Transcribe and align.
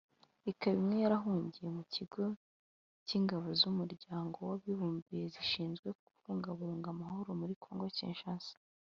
ikaba 0.51 0.75
imwe 0.81 0.97
yarahungiye 1.03 1.67
mu 1.77 1.83
kigo 1.93 2.23
cy’ingabo 3.05 3.45
z’Umuryango 3.59 4.35
w’Abibumbye 4.49 5.19
zishinzwe 5.33 5.87
kubungabunga 6.05 6.87
amhoro 6.95 7.29
muri 7.39 7.53
Kongo 7.63 7.85
Kinshasa 7.97 8.55